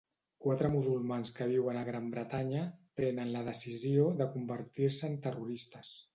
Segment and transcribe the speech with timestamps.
[0.43, 2.65] Quatre musulmans que viuen a Gran Bretanya
[3.01, 5.97] prenen la decisió de convertir-se en terroristes.